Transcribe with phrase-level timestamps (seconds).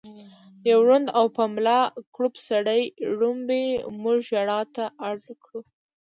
[0.69, 1.79] يو ړوند او په ملا
[2.15, 2.81] کړوپ سړي
[3.17, 3.65] ړومبی
[4.01, 5.59] مونږ ژړا ته اړ کړو